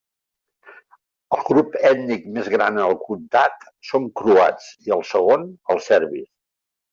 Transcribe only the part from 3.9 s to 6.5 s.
són croats, i el segon els serbis.